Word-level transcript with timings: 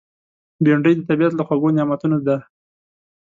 بېنډۍ 0.63 0.93
د 0.97 1.01
طبیعت 1.09 1.33
له 1.35 1.43
خوږو 1.47 1.75
نعمتونو 1.77 2.17
ده 2.27 2.37